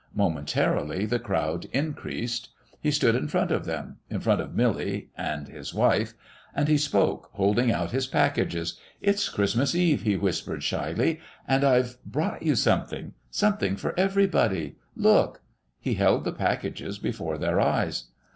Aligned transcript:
Momentarily 0.15 1.05
the 1.05 1.19
crowd 1.19 1.65
increased. 1.71 2.49
He 2.81 2.89
stood 2.89 3.13
in 3.15 3.27
front 3.27 3.51
of 3.51 3.65
them 3.65 3.97
in 4.09 4.19
front 4.19 4.41
of 4.41 4.55
Milly 4.55 5.09
and 5.15 5.47
his 5.47 5.75
wife. 5.75 6.15
And 6.55 6.67
he 6.67 6.79
spoke 6.79 7.29
holding 7.33 7.71
out 7.71 7.91
his 7.91 8.07
packages. 8.07 8.79
"It's 8.99 9.29
Christmas 9.29 9.75
Eve," 9.75 10.01
he 10.01 10.17
whispered 10.17 10.63
shyly, 10.63 11.19
"and 11.47 11.63
I've 11.63 12.03
brought 12.03 12.41
you 12.41 12.55
something 12.55 13.13
something 13.29 13.75
for 13.75 13.93
everybody. 13.95 14.75
Look!" 14.95 15.41
He 15.79 15.93
held 15.93 16.23
the 16.23 16.33
packages 16.33 16.97
before 16.97 17.37
their 17.37 17.59
eyes. 17.59 18.05